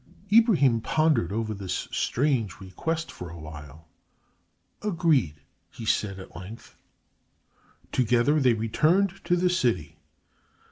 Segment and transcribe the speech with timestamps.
[0.33, 3.87] Ibrahim pondered over this strange request for a while.
[4.81, 6.75] "Agreed!" he said, at length.
[7.91, 9.99] Together they returned to the city.